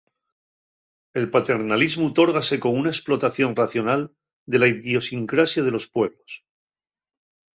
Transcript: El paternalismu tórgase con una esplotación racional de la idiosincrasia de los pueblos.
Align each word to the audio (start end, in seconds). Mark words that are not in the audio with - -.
El 1.19 1.25
paternalismu 1.33 2.07
tórgase 2.19 2.55
con 2.63 2.75
una 2.79 2.89
esplotación 2.95 3.55
racional 3.55 4.09
de 4.47 4.57
la 4.57 4.67
idiosincrasia 4.67 5.61
de 5.61 5.69
los 5.69 5.87
pueblos. 5.91 6.43